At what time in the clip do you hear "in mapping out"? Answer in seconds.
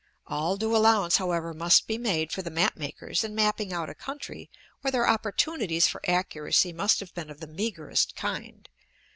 3.23-3.87